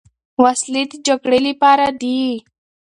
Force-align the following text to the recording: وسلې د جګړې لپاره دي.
وسلې 0.41 0.83
د 0.91 0.93
جګړې 1.07 1.39
لپاره 1.47 1.87
دي. 2.01 2.19